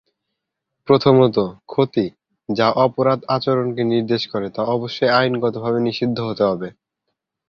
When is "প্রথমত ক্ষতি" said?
0.87-2.05